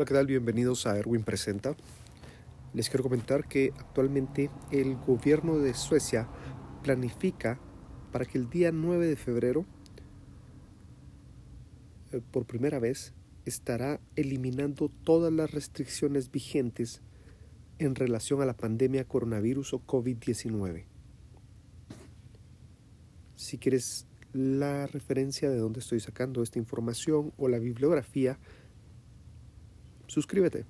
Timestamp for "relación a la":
17.94-18.56